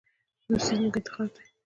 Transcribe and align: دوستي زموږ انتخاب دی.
دوستي 0.47 0.73
زموږ 0.77 0.93
انتخاب 0.97 1.29
دی. 1.35 1.45